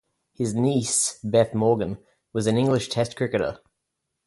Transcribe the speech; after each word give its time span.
His 0.33 0.55
niece, 0.55 1.19
Beth 1.23 1.53
Morgan, 1.53 1.99
was 2.33 2.47
an 2.47 2.57
England 2.57 2.89
Test 2.89 3.15
cricketer. 3.15 3.59